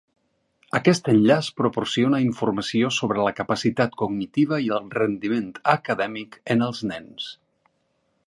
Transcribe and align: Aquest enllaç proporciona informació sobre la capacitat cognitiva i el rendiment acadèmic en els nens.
Aquest 0.77 1.09
enllaç 1.11 1.49
proporciona 1.59 2.21
informació 2.27 2.89
sobre 2.95 3.27
la 3.27 3.33
capacitat 3.41 3.93
cognitiva 4.03 4.59
i 4.69 4.73
el 4.79 4.89
rendiment 5.01 5.53
acadèmic 5.75 6.41
en 6.57 6.65
els 6.69 6.81
nens. 6.93 7.29